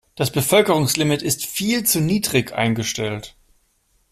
[0.15, 3.35] Das Bevölkerungslimit ist viel zu niedrig eingestellt.